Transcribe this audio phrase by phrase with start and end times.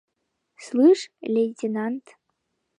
[0.65, 2.05] Слышь, лейтенант!